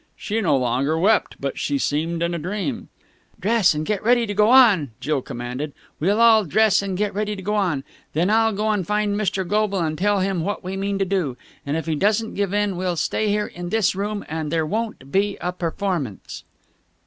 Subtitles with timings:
[0.15, 2.89] She no longer wept, but she seemed in a dream.
[3.39, 5.73] "Dress and get ready to go on," Jill commanded.
[5.99, 7.83] "We'll all dress and get ready to go on.
[8.13, 9.47] Then I'll go and find Mr.
[9.47, 11.37] Goble and tell him what we mean to do.
[11.67, 15.11] And, if he doesn't give in, we'll stay here in this room, and there won't
[15.11, 16.45] be a performance!"